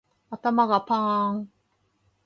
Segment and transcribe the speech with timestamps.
[0.31, 1.51] 頭がパーン